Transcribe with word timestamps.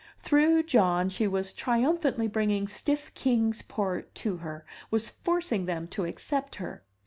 Through 0.17 0.63
John 0.63 1.09
she 1.09 1.27
was 1.27 1.53
triumphantly 1.53 2.27
bringing 2.27 2.67
stiff 2.67 3.13
Kings 3.13 3.61
Port 3.61 4.15
to 4.15 4.37
her, 4.37 4.65
was 4.89 5.11
forcing 5.11 5.65
them 5.67 5.87
to 5.89 6.05
accept 6.05 6.55
her. 6.55 6.83